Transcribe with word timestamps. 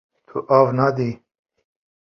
Tu 0.27 0.37
av 0.57 0.67
nadî. 0.79 1.11